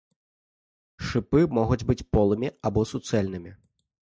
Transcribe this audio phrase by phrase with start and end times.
[1.09, 3.51] Шыпы могуць быць полымі або суцэльнымі.